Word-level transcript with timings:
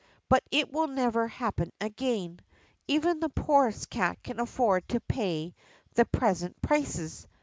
But 0.29 0.41
it 0.49 0.73
will 0.73 0.87
never 0.87 1.27
happen 1.27 1.71
again. 1.79 2.39
Even 2.87 3.19
the 3.19 3.29
poorest 3.29 3.91
cat 3.91 4.17
can 4.23 4.39
afford 4.39 4.89
to 4.89 4.99
pay 4.99 5.53
the 5.93 6.05
present 6.05 6.59
prices. 6.59 7.27